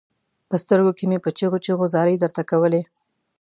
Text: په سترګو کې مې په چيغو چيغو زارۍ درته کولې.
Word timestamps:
په 0.49 0.55
سترګو 0.63 0.91
کې 0.97 1.05
مې 1.09 1.17
په 1.25 1.29
چيغو 1.37 1.57
چيغو 1.65 1.85
زارۍ 1.93 2.15
درته 2.19 2.41
کولې. 2.49 2.81